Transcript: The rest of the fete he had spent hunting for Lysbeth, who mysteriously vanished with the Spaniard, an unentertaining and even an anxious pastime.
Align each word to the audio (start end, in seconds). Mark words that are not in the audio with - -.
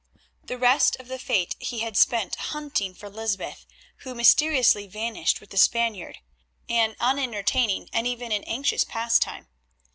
The 0.43 0.57
rest 0.57 0.95
of 0.99 1.09
the 1.09 1.19
fete 1.19 1.55
he 1.59 1.81
had 1.81 1.95
spent 1.95 2.33
hunting 2.35 2.95
for 2.95 3.07
Lysbeth, 3.07 3.67
who 3.97 4.15
mysteriously 4.15 4.87
vanished 4.87 5.39
with 5.39 5.51
the 5.51 5.57
Spaniard, 5.57 6.17
an 6.67 6.95
unentertaining 6.99 7.87
and 7.93 8.07
even 8.07 8.31
an 8.31 8.43
anxious 8.45 8.83
pastime. 8.83 9.47